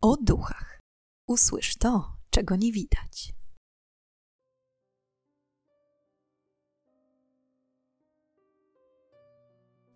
[0.00, 0.80] o duchach.
[1.26, 3.32] Usłysz to, czego nie widać.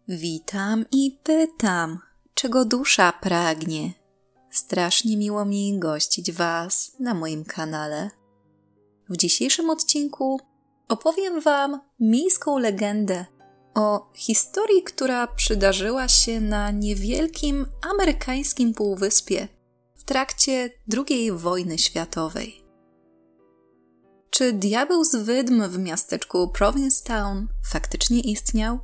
[0.09, 1.99] Witam i pytam,
[2.35, 3.93] czego dusza pragnie.
[4.51, 8.11] Strasznie miło mi gościć Was na moim kanale.
[9.09, 10.41] W dzisiejszym odcinku
[10.89, 13.27] opowiem Wam miejską legendę
[13.75, 19.49] o historii, która przydarzyła się na niewielkim amerykańskim półwyspie
[20.13, 20.71] trakcie
[21.09, 22.65] II wojny światowej.
[24.31, 28.79] Czy diabeł z wydm w miasteczku Provincetown faktycznie istniał?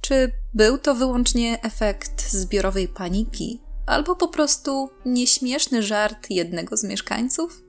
[0.00, 7.62] Czy był to wyłącznie efekt zbiorowej paniki, albo po prostu nieśmieszny żart jednego z mieszkańców?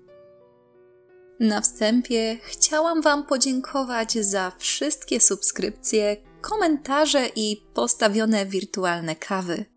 [1.40, 9.77] Na wstępie chciałam Wam podziękować za wszystkie subskrypcje, komentarze i postawione wirtualne kawy.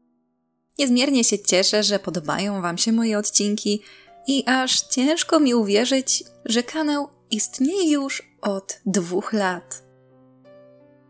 [0.81, 3.83] Niezmiernie się cieszę, że podobają Wam się moje odcinki
[4.27, 9.83] i aż ciężko mi uwierzyć, że kanał istnieje już od dwóch lat.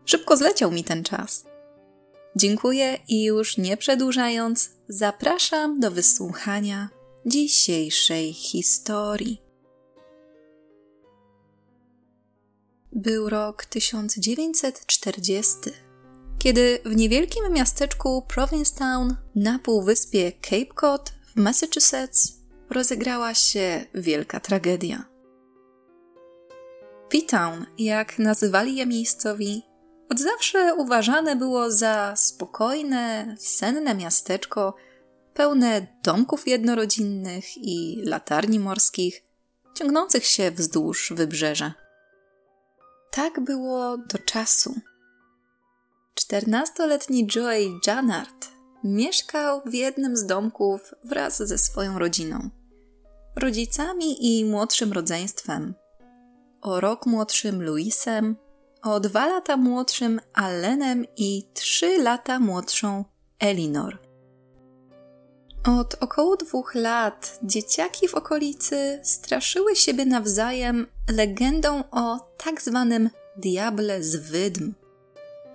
[0.05, 1.45] Szybko zleciał mi ten czas.
[2.35, 6.89] Dziękuję i już nie przedłużając, zapraszam do wysłuchania
[7.25, 9.41] dzisiejszej historii.
[12.91, 15.55] Był rok 1940,
[16.43, 22.33] kiedy w niewielkim miasteczku Provincetown na półwyspie Cape Cod w Massachusetts
[22.69, 25.05] rozegrała się wielka tragedia.
[27.09, 29.63] P-Town, jak nazywali je miejscowi,
[30.09, 34.75] od zawsze uważane było za spokojne, senne miasteczko,
[35.33, 39.23] pełne domków jednorodzinnych i latarni morskich,
[39.73, 41.73] ciągnących się wzdłuż wybrzeża.
[43.11, 44.75] Tak było do czasu.
[46.13, 48.47] Czternastoletni Joey Janard
[48.83, 52.49] mieszkał w jednym z domków wraz ze swoją rodziną.
[53.35, 55.73] Rodzicami i młodszym rodzeństwem.
[56.61, 58.35] O rok młodszym Louisem,
[58.83, 63.05] o dwa lata młodszym Allenem i trzy lata młodszą
[63.39, 63.97] Elinor.
[65.79, 74.03] Od około dwóch lat dzieciaki w okolicy straszyły siebie nawzajem legendą o tak zwanym diable
[74.03, 74.73] z wydm,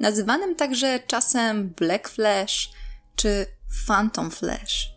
[0.01, 2.71] nazywanym także czasem Black Flash
[3.17, 3.47] czy
[3.87, 4.97] Phantom Flash.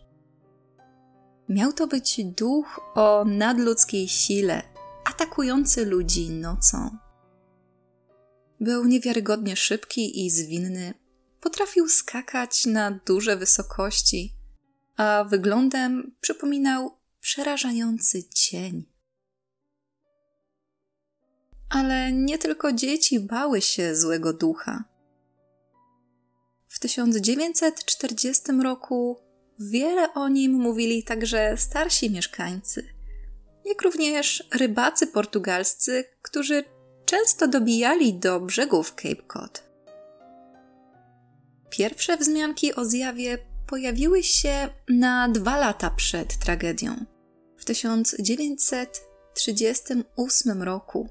[1.48, 4.62] Miał to być duch o nadludzkiej sile,
[5.04, 6.96] atakujący ludzi nocą.
[8.60, 10.94] Był niewiarygodnie szybki i zwinny,
[11.40, 14.34] potrafił skakać na duże wysokości,
[14.96, 18.84] a wyglądem przypominał przerażający cień.
[21.70, 24.89] Ale nie tylko dzieci bały się złego ducha.
[26.70, 29.20] W 1940 roku
[29.58, 32.94] wiele o nim mówili także starsi mieszkańcy,
[33.64, 36.64] jak również rybacy portugalscy, którzy
[37.04, 39.70] często dobijali do brzegów Cape Cod.
[41.70, 47.04] Pierwsze wzmianki o zjawie pojawiły się na dwa lata przed tragedią,
[47.56, 51.08] w 1938 roku,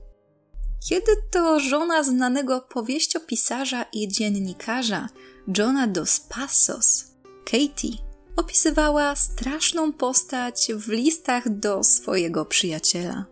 [0.89, 5.09] kiedy to żona znanego powieściopisarza i dziennikarza
[5.57, 7.05] Johna dos Passos,
[7.45, 7.97] Katie,
[8.35, 13.25] opisywała straszną postać w listach do swojego przyjaciela.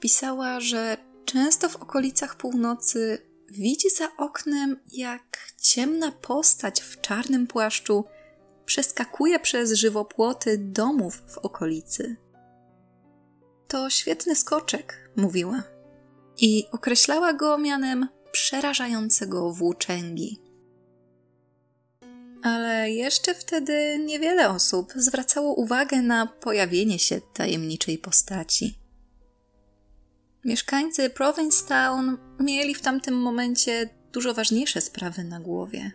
[0.00, 8.04] Pisała, że często w okolicach północy widzi za oknem, jak ciemna postać w czarnym płaszczu
[8.64, 12.16] przeskakuje przez żywopłoty domów w okolicy.
[13.68, 15.62] To świetny skoczek, mówiła,
[16.36, 20.40] i określała go mianem przerażającego włóczęgi.
[22.42, 28.78] Ale jeszcze wtedy niewiele osób zwracało uwagę na pojawienie się tajemniczej postaci.
[30.44, 35.92] Mieszkańcy Provincetown mieli w tamtym momencie dużo ważniejsze sprawy na głowie.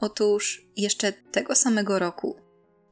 [0.00, 2.36] Otóż jeszcze tego samego roku,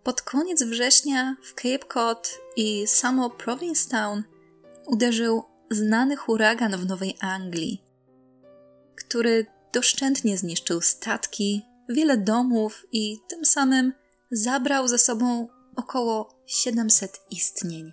[0.02, 4.22] pod koniec września w Cape Cod i samo Provincetown
[4.86, 7.82] uderzył znany huragan w Nowej Anglii,
[9.10, 13.92] który doszczętnie zniszczył statki, wiele domów i tym samym
[14.30, 17.92] zabrał ze sobą około 700 istnień.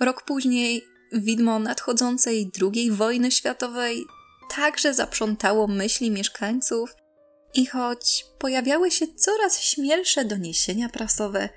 [0.00, 4.04] Rok później widmo nadchodzącej II wojny światowej
[4.56, 6.94] także zaprzątało myśli mieszkańców
[7.54, 11.48] i choć pojawiały się coraz śmielsze doniesienia prasowe,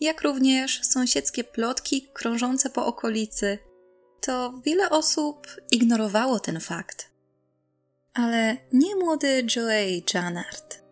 [0.00, 3.58] jak również sąsiedzkie plotki krążące po okolicy,
[4.20, 7.11] to wiele osób ignorowało ten fakt.
[8.14, 10.82] Ale nie młody Joey Janard.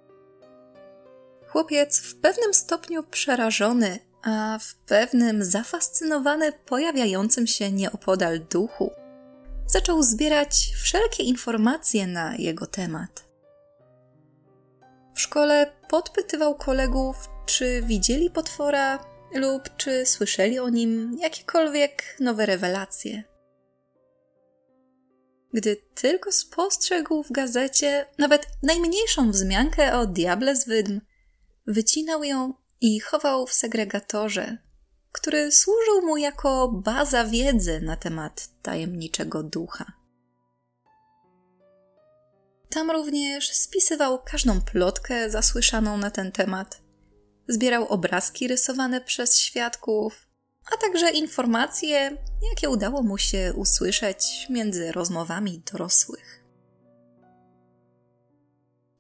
[1.49, 8.93] Chłopiec w pewnym stopniu przerażony, a w pewnym zafascynowany pojawiającym się nieopodal duchu,
[9.67, 13.25] zaczął zbierać wszelkie informacje na jego temat.
[15.15, 17.17] W szkole podpytywał kolegów,
[17.47, 23.30] czy widzieli potwora lub czy słyszeli o nim jakiekolwiek nowe rewelacje.
[25.53, 31.01] Gdy tylko spostrzegł w gazecie nawet najmniejszą wzmiankę o diable z wydm,
[31.67, 34.59] wycinał ją i chował w segregatorze,
[35.13, 39.93] który służył mu jako baza wiedzy na temat tajemniczego ducha.
[42.71, 46.83] Tam również spisywał każdą plotkę zasłyszaną na ten temat.
[47.49, 50.30] Zbierał obrazki rysowane przez świadków,
[50.73, 52.17] a także informacje,
[52.51, 56.45] jakie udało mu się usłyszeć między rozmowami dorosłych.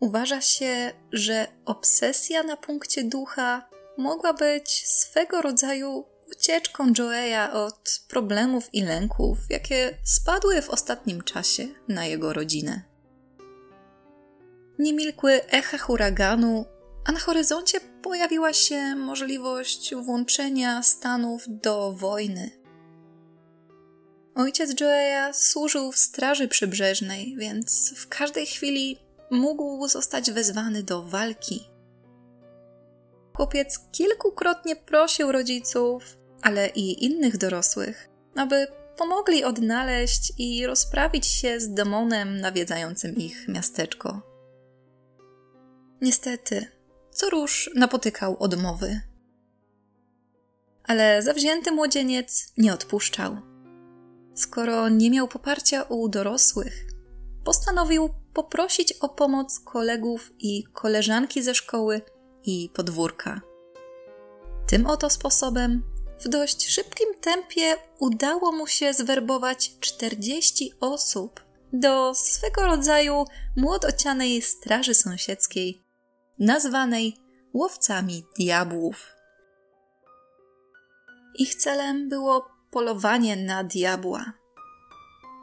[0.01, 3.69] Uważa się, że obsesja na punkcie ducha
[3.99, 11.69] mogła być swego rodzaju ucieczką Joeya od problemów i lęków, jakie spadły w ostatnim czasie
[11.89, 12.83] na jego rodzinę.
[14.79, 16.65] Nie milkły echa huraganu,
[17.11, 22.51] a na horyzoncie pojawiła się możliwość włączenia Stanów do wojny.
[24.35, 28.99] Ojciec Joeya służył w Straży Przybrzeżnej, więc w każdej chwili
[29.31, 31.71] mógł zostać wezwany do walki.
[33.37, 38.67] Chłopiec kilkukrotnie prosił rodziców, ale i innych dorosłych, aby
[38.97, 44.23] pomogli odnaleźć i rozprawić się z demonem nawiedzającym ich miasteczko.
[46.01, 46.80] Niestety,
[47.21, 49.01] co róż napotykał odmowy.
[50.85, 53.37] Ale zawzięty młodzieniec nie odpuszczał.
[54.35, 56.87] Skoro nie miał poparcia u dorosłych,
[57.45, 62.03] postanowił poprosić o pomoc kolegów i koleżanki ze szkoły
[62.45, 63.41] i podwórka.
[64.67, 65.83] Tym oto sposobem
[66.25, 71.41] w dość szybkim tempie udało mu się zwerbować 40 osób
[71.73, 73.25] do swego rodzaju
[73.57, 75.90] młodocianej straży sąsiedzkiej,
[76.41, 77.17] nazwanej
[77.55, 79.17] łowcami diabłów.
[81.39, 84.33] Ich celem było polowanie na diabła.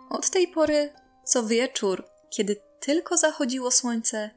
[0.09, 0.94] Od tej pory
[1.25, 4.29] co wieczór, kiedy tylko zachodziło słońce,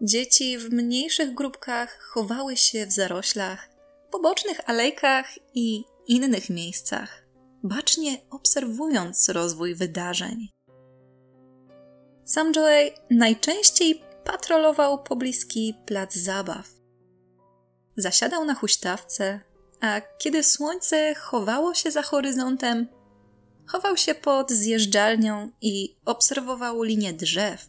[0.00, 3.68] dzieci w mniejszych grupkach chowały się w zaroślach,
[4.10, 7.26] pobocznych alejkach i innych miejscach,
[7.62, 10.48] bacznie obserwując rozwój wydarzeń.
[12.24, 16.68] Sam Joey najczęściej patrolował pobliski plac zabaw.
[17.96, 19.40] Zasiadał na huśtawce,
[19.80, 22.86] a kiedy słońce chowało się za horyzontem,
[23.66, 27.68] chował się pod zjeżdżalnią i obserwował linię drzew,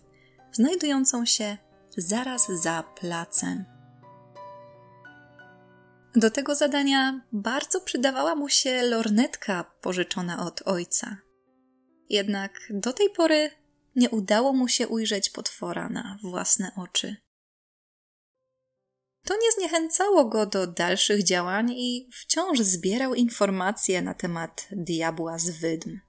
[0.51, 1.57] znajdującą się
[1.97, 3.65] zaraz za placem.
[6.15, 11.17] Do tego zadania bardzo przydawała mu się lornetka pożyczona od ojca.
[12.09, 13.51] Jednak do tej pory
[13.95, 17.15] nie udało mu się ujrzeć potwora na własne oczy.
[19.25, 25.49] To nie zniechęcało go do dalszych działań i wciąż zbierał informacje na temat diabła z
[25.49, 25.99] wydm.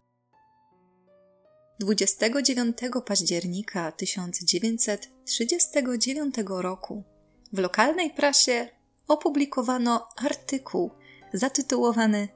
[1.80, 2.76] 29
[3.06, 7.04] października 1939 roku
[7.52, 8.68] w lokalnej prasie
[9.08, 10.90] opublikowano artykuł
[11.32, 12.28] zatytułowany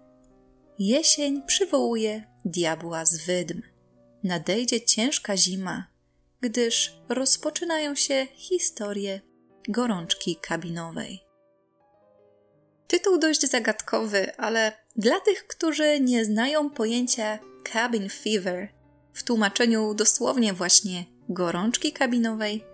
[0.79, 3.63] Jesień przywołuje diabła z wydm.
[4.25, 5.87] Nadejdzie ciężka zima,
[6.41, 9.21] gdyż rozpoczynają się historie
[9.69, 11.21] gorączki kabinowej.
[12.89, 17.39] Tytuł dość zagadkowy, ale dla tych, którzy nie znają pojęcia
[17.73, 18.69] cabin fever,
[19.15, 22.65] w tłumaczeniu dosłownie właśnie gorączki kabinowej,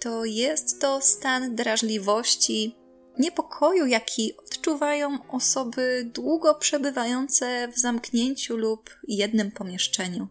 [0.00, 2.76] to jest to stan drażliwości,
[3.18, 10.28] niepokoju, jaki odczuwają osoby długo przebywające w zamknięciu lub jednym pomieszczeniu.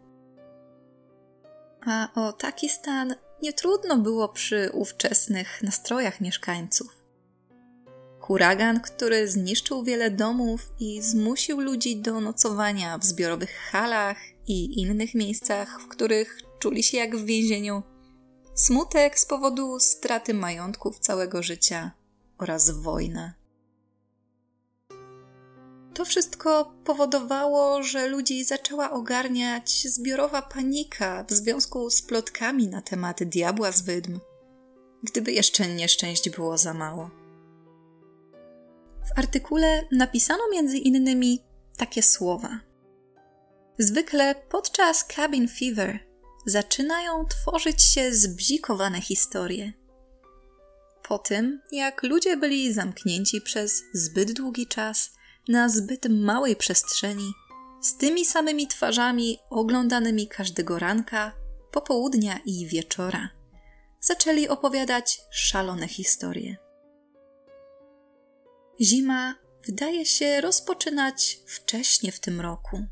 [1.86, 7.04] A o taki stan nie trudno było przy ówczesnych nastrojach mieszkańców.
[8.20, 15.16] Huragan, który zniszczył wiele domów i zmusił ludzi do nocowania w zbiorowych halach i innych
[15.16, 17.84] miejscach, w których czuli się jak w więzieniu.
[18.56, 21.92] Smutek z powodu straty majątków całego życia
[22.38, 23.34] oraz wojna.
[25.94, 33.24] To wszystko powodowało, że ludzi zaczęła ogarniać zbiorowa panika w związku z plotkami na temat
[33.24, 34.20] diabła z wydm,
[35.04, 37.10] gdyby jeszcze nieszczęść było za mało.
[39.06, 41.44] W artykule napisano między innymi
[41.78, 42.60] takie słowa.
[43.80, 46.00] Zwykle podczas cabin fever
[46.46, 49.74] zaczynają tworzyć się zbzikowane historie.
[51.08, 55.12] po tym, jak ludzie byli zamknięci przez zbyt długi czas
[55.48, 57.34] na zbyt małej przestrzeni,
[57.82, 61.32] z tymi samymi twarzami oglądanymi każdego ranka,
[61.72, 63.30] popołudnia i wieczora,
[64.02, 66.56] zaczęli opowiadać szalone historie.
[68.82, 69.36] Zima
[69.66, 72.86] wydaje się rozpoczynać wcześnie w tym roku.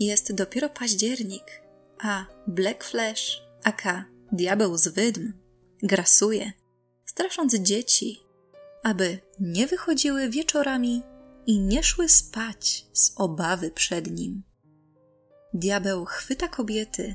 [0.00, 1.62] Jest dopiero październik,
[1.98, 5.32] a Black Flash, aka Diabeł z Wydm,
[5.82, 6.52] grasuje,
[7.06, 8.20] strasząc dzieci,
[8.82, 11.02] aby nie wychodziły wieczorami
[11.50, 14.42] i nie szły spać z obawy przed nim.
[15.54, 17.14] Diabeł chwyta kobiety,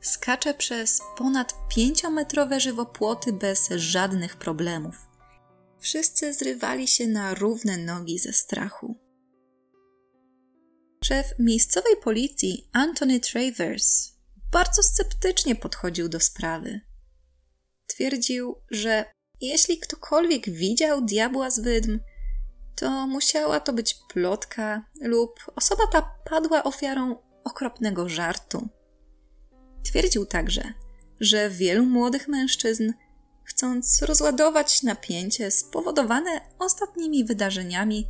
[0.00, 4.94] skacze przez ponad pięciometrowe żywopłoty bez żadnych problemów.
[5.80, 8.96] Wszyscy zrywali się na równe nogi ze strachu.
[11.04, 14.12] Szef miejscowej policji Anthony Travers
[14.52, 16.80] bardzo sceptycznie podchodził do sprawy.
[17.86, 19.04] Twierdził, że
[19.40, 21.98] jeśli ktokolwiek widział diabła z wydm,
[22.76, 28.68] to musiała to być plotka lub osoba ta padła ofiarą okropnego żartu.
[29.84, 30.72] Twierdził także,
[31.20, 32.92] że wielu młodych mężczyzn,
[33.44, 38.08] chcąc rozładować napięcie spowodowane ostatnimi wydarzeniami,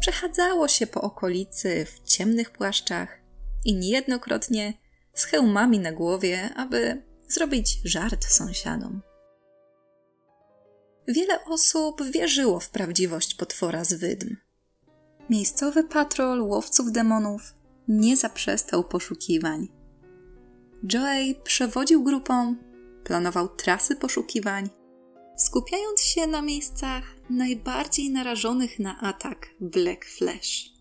[0.00, 3.18] przechadzało się po okolicy w ciemnych płaszczach
[3.64, 4.74] i niejednokrotnie
[5.14, 9.02] z hełmami na głowie, aby zrobić żart sąsiadom.
[11.08, 14.36] Wiele osób wierzyło w prawdziwość potwora z wydm.
[15.30, 17.54] Miejscowy patrol łowców demonów
[17.88, 19.68] nie zaprzestał poszukiwań.
[20.92, 22.56] Joey przewodził grupą,
[23.04, 24.70] planował trasy poszukiwań,
[25.36, 30.72] skupiając się na miejscach najbardziej narażonych na atak Black Flash.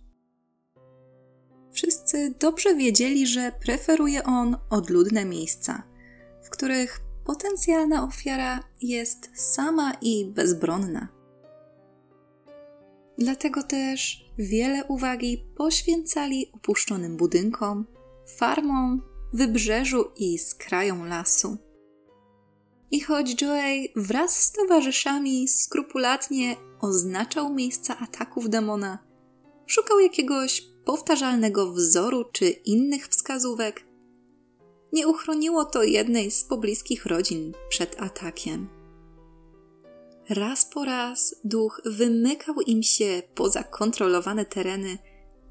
[1.72, 5.84] Wszyscy dobrze wiedzieli, że preferuje on odludne miejsca,
[6.44, 11.08] w których potencjalna ofiara jest sama i bezbronna.
[13.18, 17.86] Dlatego też wiele uwagi poświęcali opuszczonym budynkom,
[18.38, 19.02] farmom,
[19.34, 21.58] wybrzeżu i skrajom lasu.
[22.92, 29.00] I choć Joey wraz z towarzyszami skrupulatnie oznaczał miejsca ataków demona,
[29.66, 33.84] szukał jakiegoś powtarzalnego wzoru czy innych wskazówek,
[34.94, 38.70] nie uchroniło to jednej z pobliskich rodzin przed atakiem.
[40.30, 44.98] Raz po raz duch wymykał im się poza kontrolowane tereny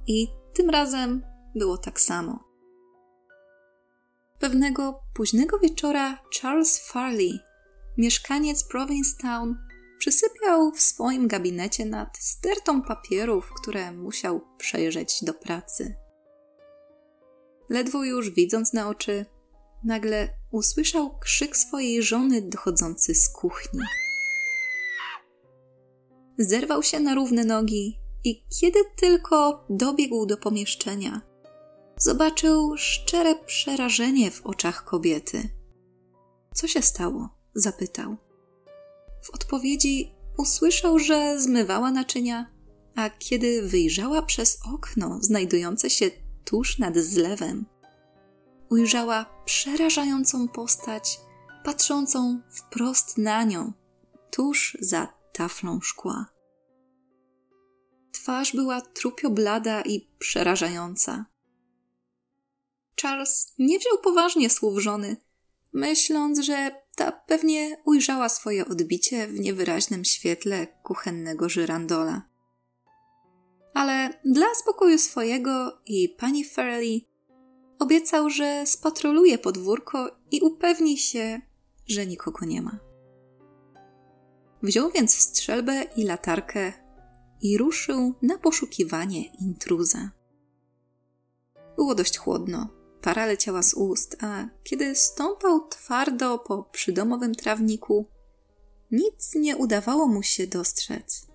[0.06, 1.22] i tym razem
[1.54, 2.44] było tak samo.
[4.38, 7.38] Pewnego późnego wieczora Charles Farley,
[7.98, 9.56] mieszkaniec Provincetown,
[9.98, 15.94] przysypiał w swoim gabinecie nad stertą papierów, które musiał przejrzeć do pracy.
[17.70, 19.26] Ledwo już widząc na oczy,
[19.84, 23.80] nagle usłyszał krzyk swojej żony dochodzący z kuchni.
[26.38, 31.20] Zerwał się na równe nogi i kiedy tylko dobiegł do pomieszczenia,
[31.96, 35.48] zobaczył szczere przerażenie w oczach kobiety.
[36.54, 37.28] Co się stało?
[37.54, 38.16] zapytał.
[39.22, 42.50] W odpowiedzi usłyszał, że zmywała naczynia,
[42.94, 46.10] a kiedy wyjrzała przez okno znajdujące się
[46.44, 47.66] tuż nad zlewem,
[48.70, 51.20] ujrzała przerażającą postać,
[51.64, 53.72] patrzącą wprost na nią,
[54.30, 56.26] tuż za taflą szkła.
[58.12, 61.26] Twarz była trupio blada i przerażająca.
[63.02, 65.16] Charles nie wziął poważnie słów żony,
[65.72, 72.29] myśląc, że ta pewnie ujrzała swoje odbicie w niewyraźnym świetle kuchennego żyrandola.
[73.74, 77.08] Ale dla spokoju swojego i pani Fairley
[77.78, 81.40] obiecał, że spatroluje podwórko i upewni się,
[81.86, 82.78] że nikogo nie ma.
[84.62, 86.72] Wziął więc strzelbę i latarkę
[87.42, 90.10] i ruszył na poszukiwanie intruza.
[91.76, 92.68] Było dość chłodno,
[93.00, 98.06] para leciała z ust, a kiedy stąpał twardo po przydomowym trawniku,
[98.90, 101.26] nic nie udawało mu się dostrzec.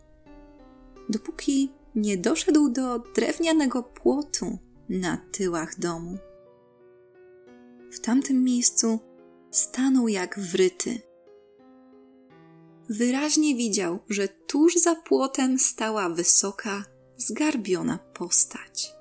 [1.09, 4.57] Dopóki nie doszedł do drewnianego płotu
[4.89, 6.17] na tyłach domu.
[7.91, 8.99] W tamtym miejscu
[9.51, 11.01] stanął jak wryty.
[12.89, 16.83] Wyraźnie widział, że tuż za płotem stała wysoka,
[17.17, 18.95] zgarbiona postać.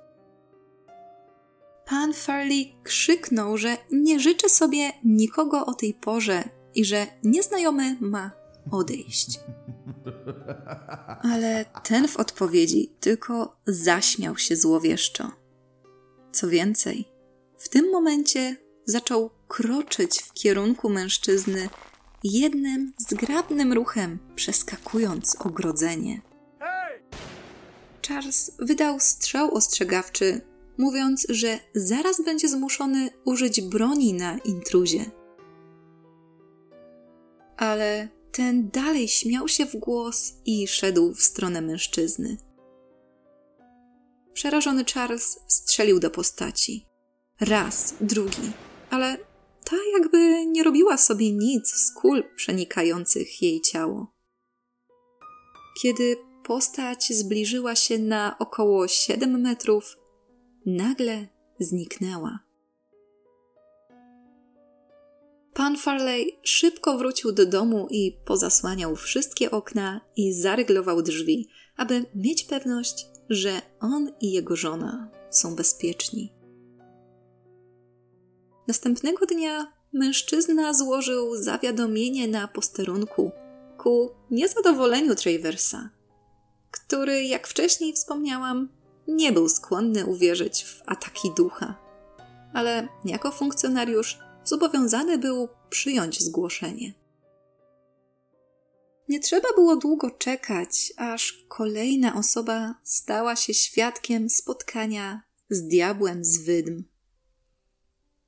[1.87, 8.31] Pan Farley krzyknął, że nie życzy sobie nikogo o tej porze i że nieznajomy ma
[8.71, 9.41] odejść.
[11.33, 15.31] Ale ten w odpowiedzi tylko zaśmiał się złowieszczo.
[16.33, 17.05] Co więcej,
[17.59, 18.57] w tym momencie
[18.87, 21.69] zaczął kroczyć w kierunku mężczyzny
[22.25, 26.21] jednym zgrabnym ruchem przeskakując ogrodzenie.
[28.09, 30.41] Charles wydał strzał ostrzegawczy,
[30.79, 35.05] mówiąc, że zaraz będzie zmuszony użyć broni na intruzie.
[37.57, 42.37] Ale ten dalej śmiał się w głos i szedł w stronę mężczyzny.
[44.33, 46.87] Przerażony Charles strzelił do postaci.
[47.41, 48.53] Raz, drugi,
[48.91, 49.19] ale
[49.65, 54.15] ta jakby nie robiła sobie nic z kul przenikających jej ciało.
[55.83, 59.97] Kiedy postać zbliżyła się na około 7 metrów,
[60.67, 62.39] nagle zniknęła.
[65.55, 72.45] Pan Farley szybko wrócił do domu i pozasłaniał wszystkie okna i zaryglował drzwi, aby mieć
[72.45, 76.33] pewność, że on i jego żona są bezpieczni.
[78.69, 83.33] Następnego dnia mężczyzna złożył zawiadomienie na posterunku
[83.79, 85.91] ku niezadowoleniu Traversa,
[86.71, 88.69] który, jak wcześniej wspomniałam,
[89.09, 91.75] nie był skłonny uwierzyć w ataki ducha,
[92.55, 96.95] ale jako funkcjonariusz zobowiązany był przyjąć zgłoszenie.
[99.09, 106.39] Nie trzeba było długo czekać, aż kolejna osoba stała się świadkiem spotkania z diabłem z
[106.39, 106.85] wydm.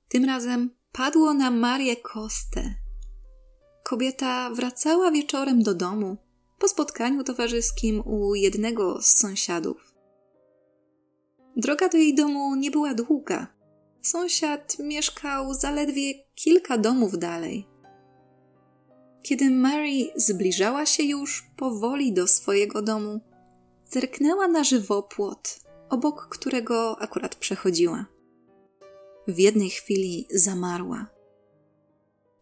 [0.08, 2.75] Tym razem padło na Marię Kostę.
[3.85, 6.16] Kobieta wracała wieczorem do domu
[6.58, 9.94] po spotkaniu towarzyskim u jednego z sąsiadów.
[11.56, 13.55] Droga do jej domu nie była długa.
[14.10, 17.66] Sąsiad mieszkał zaledwie kilka domów dalej.
[19.22, 23.20] Kiedy Mary zbliżała się już powoli do swojego domu,
[23.84, 25.60] zerknęła na żywopłot,
[25.90, 28.06] obok którego akurat przechodziła.
[29.28, 31.06] W jednej chwili zamarła.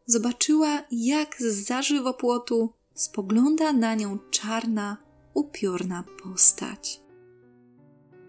[0.07, 4.97] Zobaczyła, jak z za żywopłotu spogląda na nią czarna,
[5.35, 7.01] upiorna postać.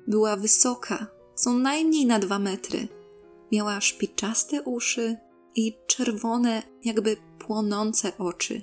[0.08, 2.88] Była wysoka, co najmniej na dwa metry.
[3.51, 5.17] Miała szpiczaste uszy
[5.55, 8.62] i czerwone, jakby płonące oczy.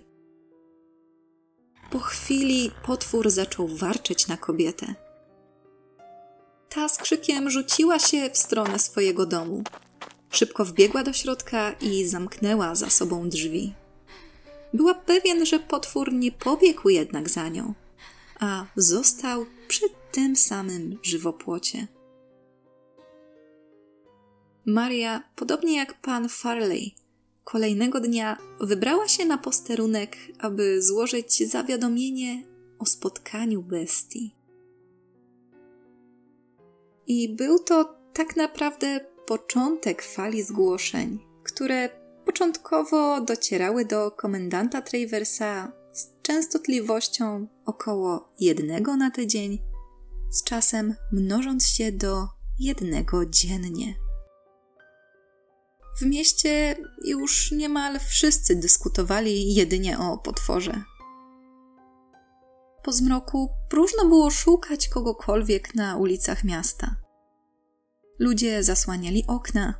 [1.90, 4.94] Po chwili potwór zaczął warczeć na kobietę.
[6.68, 9.64] Ta z krzykiem rzuciła się w stronę swojego domu.
[10.30, 13.74] Szybko wbiegła do środka i zamknęła za sobą drzwi.
[14.74, 17.74] Była pewien, że potwór nie pobiegł jednak za nią,
[18.40, 21.86] a został przy tym samym żywopłocie.
[24.66, 26.94] Maria, podobnie jak pan Farley,
[27.44, 32.42] kolejnego dnia wybrała się na posterunek, aby złożyć zawiadomienie
[32.78, 34.34] o spotkaniu bestii.
[37.06, 41.88] I był to tak naprawdę początek fali zgłoszeń, które
[42.24, 49.58] początkowo docierały do komendanta Traversa z częstotliwością około jednego na tydzień,
[50.30, 54.01] z czasem mnożąc się do jednego dziennie.
[55.96, 60.82] W mieście już niemal wszyscy dyskutowali jedynie o potworze.
[62.82, 66.96] Po zmroku próżno było szukać kogokolwiek na ulicach miasta.
[68.18, 69.74] Ludzie zasłaniali okna,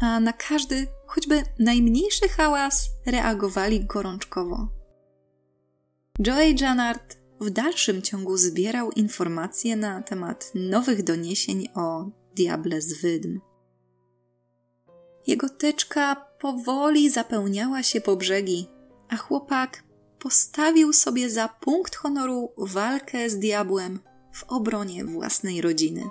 [0.00, 4.68] a na każdy, choćby najmniejszy hałas, reagowali gorączkowo.
[6.26, 13.40] Joey Janard w dalszym ciągu zbierał informacje na temat nowych doniesień o diable z wydm.
[15.26, 18.68] Jego teczka powoli zapełniała się po brzegi,
[19.08, 19.82] a chłopak
[20.18, 24.00] postawił sobie za punkt honoru walkę z diabłem
[24.32, 26.02] w obronie własnej rodziny.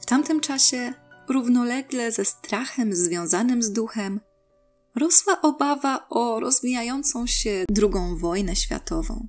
[0.00, 0.94] W tamtym czasie,
[1.28, 4.20] równolegle ze strachem związanym z duchem,
[4.94, 9.26] rosła obawa o rozwijającą się drugą wojnę światową.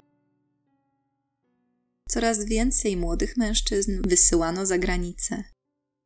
[2.09, 5.43] Coraz więcej młodych mężczyzn wysyłano za granicę.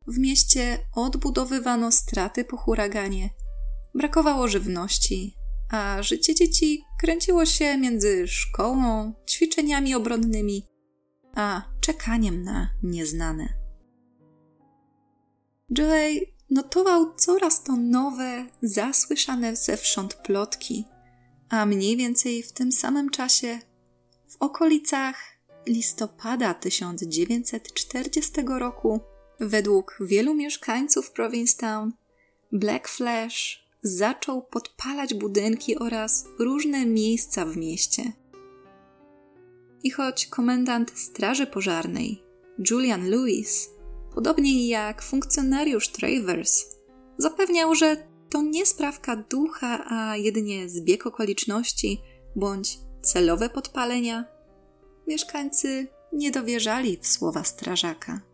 [0.08, 3.30] W mieście odbudowywano straty po huraganie,
[3.96, 5.36] brakowało żywności,
[5.72, 10.64] a życie dzieci kręciło się między szkołą, ćwiczeniami obronnymi,
[11.36, 13.54] a czekaniem na nieznane.
[15.78, 20.86] Joey notował coraz to nowe, zasłyszane zewsząd plotki,
[21.50, 23.60] a mniej więcej w tym samym czasie,
[24.28, 25.16] w okolicach
[25.66, 29.00] listopada 1940 roku,
[29.40, 31.92] według wielu mieszkańców Provincetown,
[32.52, 38.04] Black Flash zaczął podpalać budynki oraz różne miejsca w mieście.
[39.84, 42.24] I choć komendant Straży Pożarnej,
[42.72, 43.70] Julian Lewis,
[44.16, 46.66] podobnie jak funkcjonariusz Travers,
[47.18, 52.02] zapewniał, że to nie sprawka ducha, a jedynie zbieg okoliczności
[52.36, 54.26] bądź celowe podpalenia,
[55.08, 58.27] mieszkańcy nie dowierzali w słowa strażaka.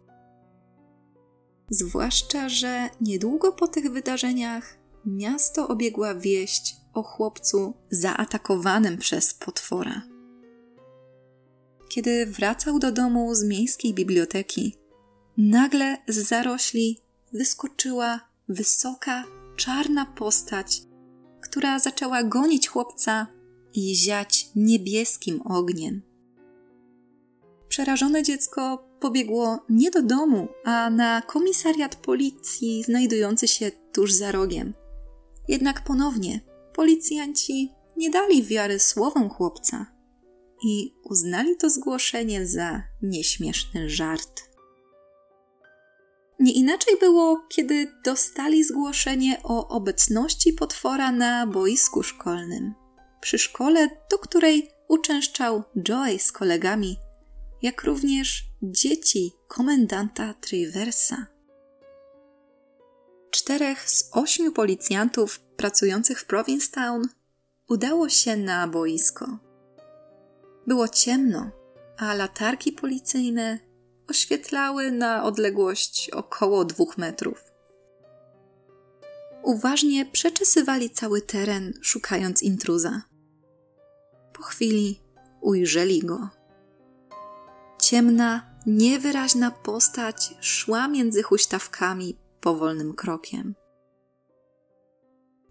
[1.74, 10.02] Zwłaszcza, że niedługo po tych wydarzeniach miasto obiegła wieść o chłopcu zaatakowanym przez potwora.
[11.90, 14.78] Kiedy wracał do domu z miejskiej biblioteki,
[15.38, 17.00] nagle z zarośli
[17.34, 19.24] wyskoczyła wysoka,
[19.56, 20.82] czarna postać,
[21.42, 23.28] która zaczęła gonić chłopca
[23.74, 26.13] i ziać niebieskim ogniem.
[27.74, 34.74] Przerażone dziecko pobiegło nie do domu, a na komisariat policji znajdujący się tuż za rogiem.
[35.48, 36.40] Jednak ponownie
[36.74, 39.86] policjanci nie dali wiary słowom chłopca
[40.64, 44.42] i uznali to zgłoszenie za nieśmieszny żart.
[46.40, 52.74] Nie inaczej było, kiedy dostali zgłoszenie o obecności potwora na boisku szkolnym.
[53.22, 56.98] Przy szkole, do której uczęszczał Joy z kolegami,
[57.64, 61.28] jak również dzieci komendanta Triversa.
[63.32, 67.08] Czterech z ośmiu policjantów pracujących w Provincetown
[67.70, 69.38] udało się na boisko.
[70.68, 71.52] Było ciemno,
[71.98, 73.60] a latarki policyjne
[74.10, 77.44] oświetlały na odległość około dwóch metrów.
[79.44, 83.02] Uważnie przeczesywali cały teren, szukając intruza.
[84.34, 85.02] Po chwili
[85.42, 86.43] ujrzeli go.
[87.84, 93.56] Ciemna, niewyraźna postać szła między huśtawkami powolnym krokiem.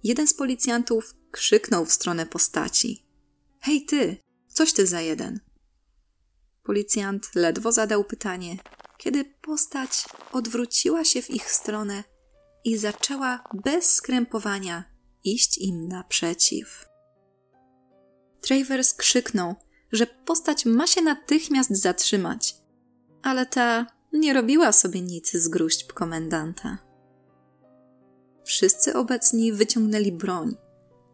[0.05, 3.07] Jeden z policjantów krzyknął w stronę postaci:
[3.61, 4.17] Hej ty,
[4.49, 5.41] coś ty za jeden.
[6.63, 8.57] Policjant ledwo zadał pytanie,
[8.99, 12.05] kiedy postać odwróciła się w ich stronę
[12.65, 14.85] i zaczęła bez skrępowania
[15.25, 16.89] iść im naprzeciw.
[18.41, 19.55] Travers krzyknął,
[19.93, 22.57] że postać ma się natychmiast zatrzymać,
[23.23, 26.79] ale ta nie robiła sobie nic z gruźb komendanta.
[28.45, 30.57] Wszyscy obecni wyciągnęli broń,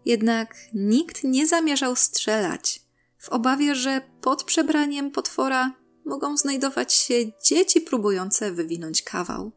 [0.04, 2.82] jednak nikt nie zamierzał strzelać,
[3.18, 5.72] w obawie, że pod przebraniem potwora
[6.04, 7.14] mogą znajdować się
[7.44, 9.52] dzieci próbujące wywinąć kawał.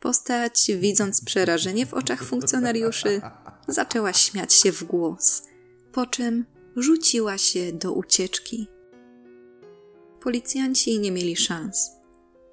[0.00, 3.20] Postać, widząc przerażenie w oczach funkcjonariuszy,
[3.68, 5.42] zaczęła śmiać się w głos,
[5.92, 6.44] po czym
[6.76, 8.66] rzuciła się do ucieczki.
[10.20, 11.90] Policjanci nie mieli szans.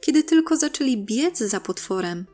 [0.01, 2.25] Kiedy tylko zaczęli biec za potworem,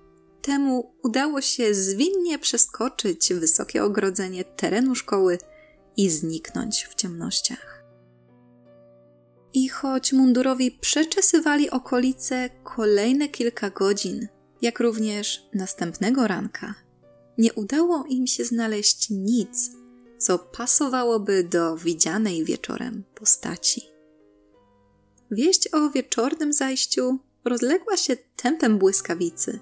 [0.41, 5.37] temu udało się zwinnie przeskoczyć wysokie ogrodzenie terenu szkoły
[5.97, 7.83] i zniknąć w ciemnościach.
[9.53, 14.27] I choć mundurowi przeczesywali okolice kolejne kilka godzin,
[14.61, 16.75] jak również następnego ranka,
[17.37, 19.71] nie udało im się znaleźć nic,
[20.23, 23.81] co pasowałoby do widzianej wieczorem postaci.
[25.31, 29.59] Wieść o wieczornym zajściu rozległa się tempem błyskawicy.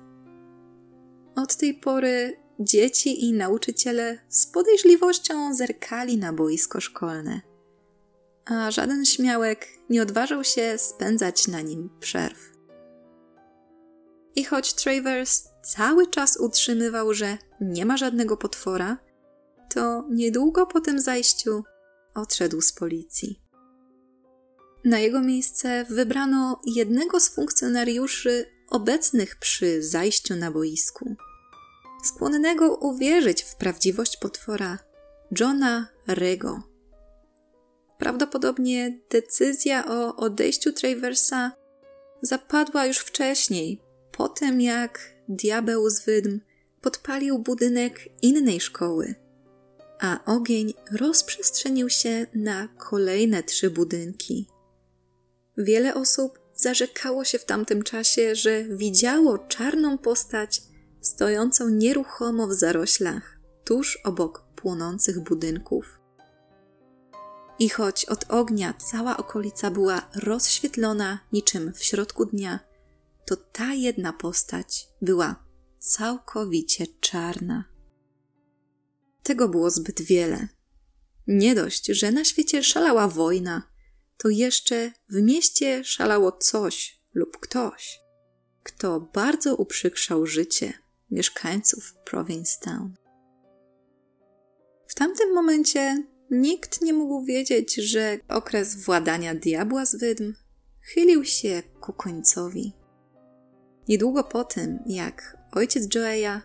[1.36, 7.41] Od tej pory dzieci i nauczyciele z podejrzliwością zerkali na boisko szkolne,
[8.45, 12.52] a żaden śmiałek nie odważył się spędzać na nim przerw.
[14.36, 18.97] I choć Travers cały czas utrzymywał, że nie ma żadnego potwora,
[19.73, 21.63] to niedługo po tym zajściu
[22.15, 23.41] odszedł z policji.
[24.86, 31.15] Na jego miejsce wybrano jednego z funkcjonariuszy obecnych przy zajściu na boisku,
[32.03, 34.77] skłonnego uwierzyć w prawdziwość potwora
[35.39, 36.63] Johna Rego.
[37.97, 41.51] Prawdopodobnie decyzja o odejściu Traversa
[42.21, 43.81] zapadła już wcześniej,
[44.12, 46.39] po tym jak diabeł z wydm
[46.81, 49.15] podpalił budynek innej szkoły,
[50.02, 54.48] a ogień rozprzestrzenił się na kolejne trzy budynki.
[55.58, 60.62] Wiele osób zarzekało się w tamtym czasie, że widziało czarną postać
[61.02, 66.00] stojącą nieruchomo w zaroślach, tuż obok płonących budynków.
[67.60, 72.60] I choć od ognia cała okolica była rozświetlona niczym w środku dnia,
[73.26, 75.36] to ta jedna postać była
[75.80, 77.70] całkowicie czarna.
[79.32, 80.48] Tego było zbyt wiele.
[81.28, 83.72] Nie dość, że na świecie szalała wojna,
[84.17, 88.00] to jeszcze w mieście szalało coś lub ktoś,
[88.63, 90.74] kto bardzo uprzykrzał życie
[91.12, 92.94] mieszkańców Provincetown.
[94.88, 100.34] W tamtym momencie nikt nie mógł wiedzieć, że okres władania diabła z wydm
[100.82, 102.74] chylił się ku końcowi.
[103.88, 106.41] Niedługo po tym, jak ojciec Joeya,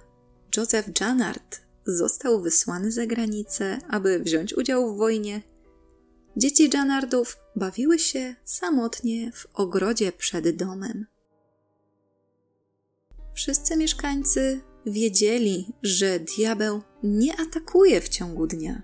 [0.57, 5.43] Joseph Janard został wysłany za granicę, aby wziąć udział w wojnie,
[6.37, 11.07] dzieci Janardów bawiły się samotnie w ogrodzie przed domem.
[13.35, 18.83] Wszyscy mieszkańcy wiedzieli, że diabeł nie atakuje w ciągu dnia.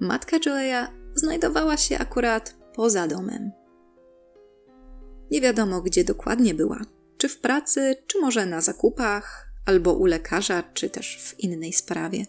[0.00, 3.50] Matka Joeya znajdowała się akurat poza domem.
[5.30, 6.80] Nie wiadomo, gdzie dokładnie była.
[7.16, 12.26] Czy w pracy, czy może na zakupach, albo u lekarza, czy też w innej sprawie.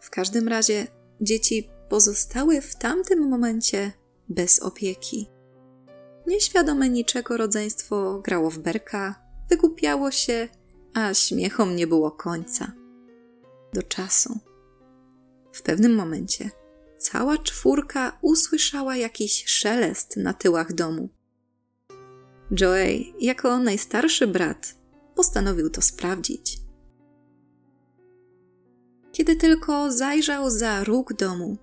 [0.00, 0.86] W każdym razie
[1.20, 3.92] dzieci pozostały w tamtym momencie
[4.28, 5.28] bez opieki.
[6.26, 10.48] Nieświadome niczego rodzeństwo grało w berka, wygłupiało się,
[10.94, 12.72] a śmiechom nie było końca.
[13.72, 14.38] Do czasu.
[15.52, 16.50] W pewnym momencie
[16.98, 21.08] cała czwórka usłyszała jakiś szelest na tyłach domu.
[22.60, 24.74] Joey, jako najstarszy brat,
[25.14, 26.58] postanowił to sprawdzić.
[29.12, 31.56] Kiedy tylko zajrzał za róg domu,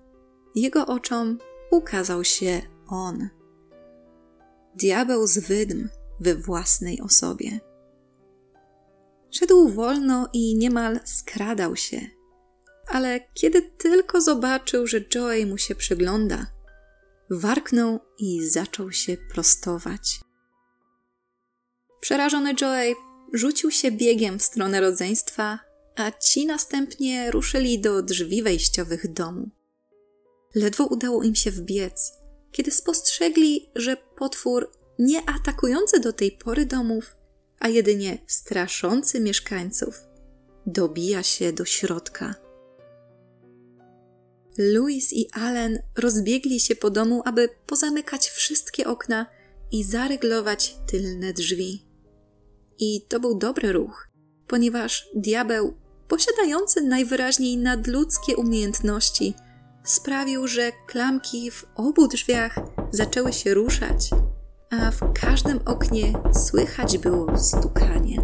[0.54, 1.38] jego oczom
[1.70, 3.28] ukazał się on.
[4.74, 5.88] Diabeł z wydm
[6.20, 7.60] we własnej osobie.
[9.30, 12.00] Szedł wolno i niemal skradał się,
[12.88, 16.46] ale kiedy tylko zobaczył, że Joey mu się przygląda,
[17.30, 20.20] warknął i zaczął się prostować.
[22.00, 22.94] Przerażony Joey
[23.32, 25.58] rzucił się biegiem w stronę rodzeństwa,
[25.96, 29.50] a ci następnie ruszyli do drzwi wejściowych domu.
[30.54, 32.12] Ledwo udało im się wbiec,
[32.52, 37.16] kiedy spostrzegli, że potwór nie atakujący do tej pory domów,
[37.58, 40.00] a jedynie straszący mieszkańców,
[40.66, 42.34] dobija się do środka.
[44.58, 49.26] Louis i Allen rozbiegli się po domu, aby pozamykać wszystkie okna
[49.72, 51.89] i zaryglować tylne drzwi.
[52.80, 54.08] I to był dobry ruch,
[54.46, 55.74] ponieważ diabeł,
[56.08, 59.34] posiadający najwyraźniej nadludzkie umiejętności,
[59.84, 62.58] sprawił, że klamki w obu drzwiach
[62.90, 64.10] zaczęły się ruszać,
[64.70, 66.12] a w każdym oknie
[66.46, 68.16] słychać było stukanie.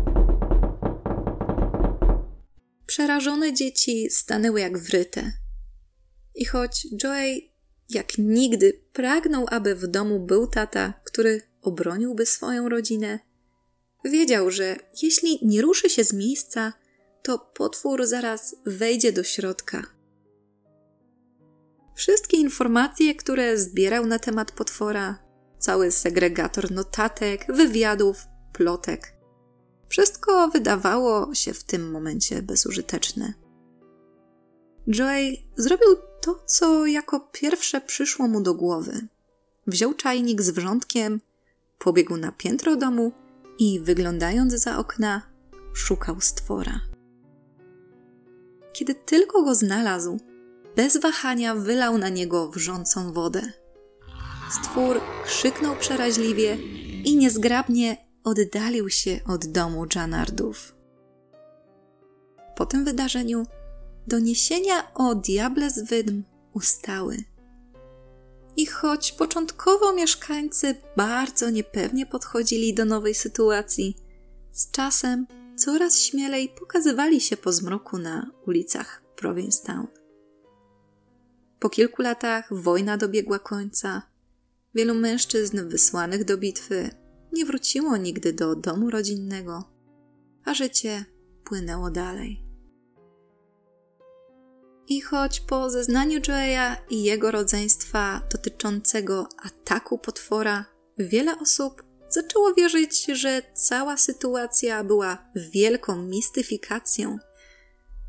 [2.86, 5.32] Przerażone dzieci stanęły jak wryte.
[6.34, 7.52] I choć Joey
[7.90, 13.18] jak nigdy pragnął, aby w domu był tata, który obroniłby swoją rodzinę,
[14.08, 16.72] wiedział, że jeśli nie ruszy się z miejsca,
[17.22, 19.82] to potwór zaraz wejdzie do środka.
[21.94, 25.18] Wszystkie informacje, które zbierał na temat potwora,
[25.58, 29.16] cały segregator notatek, wywiadów, plotek,
[29.88, 33.34] wszystko wydawało się w tym momencie bezużyteczne.
[34.86, 35.88] Joey zrobił
[36.20, 39.06] to, co jako pierwsze przyszło mu do głowy.
[39.66, 41.20] Wziął czajnik z wrzątkiem,
[41.78, 43.12] pobiegł na piętro domu
[43.58, 45.22] i wyglądając za okna,
[45.72, 46.80] szukał stwora.
[48.72, 50.20] Kiedy tylko go znalazł,
[50.76, 53.52] bez wahania wylał na niego wrzącą wodę.
[54.50, 56.58] Stwór krzyknął przeraźliwie
[57.04, 60.74] i niezgrabnie oddalił się od domu Janardów.
[62.56, 63.46] Po tym wydarzeniu
[64.06, 67.35] doniesienia o diable z wydm ustały.
[68.56, 73.96] I choć początkowo mieszkańcy bardzo niepewnie podchodzili do nowej sytuacji,
[74.52, 79.86] z czasem coraz śmielej pokazywali się po zmroku na ulicach Provincetown.
[81.58, 84.02] Po kilku latach wojna dobiegła końca.
[84.74, 86.90] Wielu mężczyzn wysłanych do bitwy
[87.32, 89.64] nie wróciło nigdy do domu rodzinnego,
[90.44, 91.04] a życie
[91.44, 92.45] płynęło dalej.
[94.88, 100.64] I choć po zeznaniu Joeya i jego rodzeństwa dotyczącego ataku potwora,
[100.98, 105.18] wiele osób zaczęło wierzyć, że cała sytuacja była
[105.52, 107.18] wielką mistyfikacją,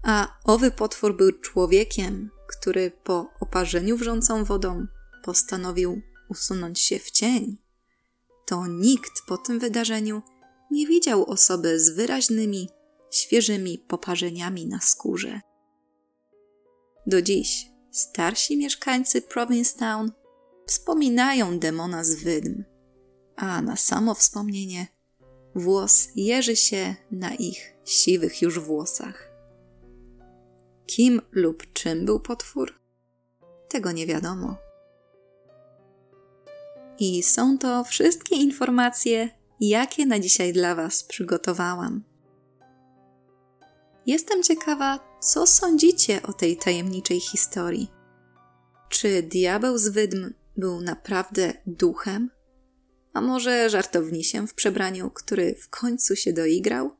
[0.04, 4.88] a owy potwór był człowiekiem, który po oparzeniu wrzącą wodą
[5.24, 7.58] postanowił usunąć się w cień,
[8.46, 10.22] to nikt po tym wydarzeniu
[10.72, 12.70] nie widział osoby z wyraźnymi,
[13.12, 15.42] świeżymi poparzeniami na skórze.
[17.08, 20.12] Do dziś starsi mieszkańcy Provincetown
[20.66, 22.64] wspominają demona z wydm,
[23.36, 24.88] a na samo wspomnienie
[25.56, 29.32] włos jeży się na ich siwych już włosach.
[30.86, 32.80] Kim lub czym był potwór?
[33.70, 34.58] Tego nie wiadomo.
[37.00, 42.04] I są to wszystkie informacje, jakie na dzisiaj dla Was przygotowałam.
[44.06, 47.92] Jestem ciekawa, co sądzicie o tej tajemniczej historii.
[48.90, 52.30] Czy diabeł z wydm był naprawdę duchem?
[53.14, 56.92] A może żartownisiem w przebraniu, który w końcu się doigrał?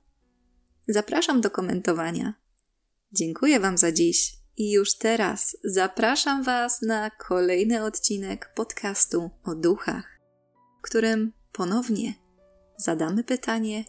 [0.88, 2.34] Zapraszam do komentowania.
[3.12, 10.20] Dziękuję Wam za dziś i już teraz zapraszam Was na kolejny odcinek podcastu o duchach,
[10.80, 12.14] w którym ponownie
[12.78, 13.86] zadamy pytanie,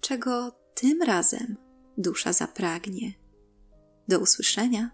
[0.00, 1.56] czego tym razem
[1.98, 3.19] dusza zapragnie.
[4.10, 4.90] Do usłyszenia.